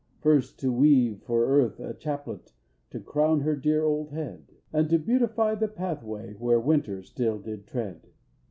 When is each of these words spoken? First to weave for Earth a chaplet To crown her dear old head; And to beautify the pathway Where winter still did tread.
First 0.19 0.57
to 0.61 0.71
weave 0.71 1.21
for 1.21 1.45
Earth 1.45 1.79
a 1.79 1.93
chaplet 1.93 2.53
To 2.89 2.99
crown 2.99 3.41
her 3.41 3.55
dear 3.55 3.83
old 3.83 4.09
head; 4.09 4.45
And 4.73 4.89
to 4.89 4.97
beautify 4.97 5.53
the 5.53 5.67
pathway 5.67 6.33
Where 6.39 6.59
winter 6.59 7.03
still 7.03 7.37
did 7.37 7.67
tread. 7.67 8.07